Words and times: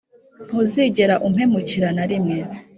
ntuzigera 0.45 1.15
umpemukira 1.27 1.87
narimwe 1.95 2.37